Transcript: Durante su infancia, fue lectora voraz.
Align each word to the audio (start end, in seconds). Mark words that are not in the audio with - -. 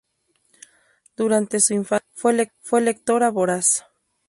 Durante 1.15 1.59
su 1.59 1.75
infancia, 1.75 2.09
fue 2.15 2.81
lectora 2.81 3.29
voraz. 3.29 3.85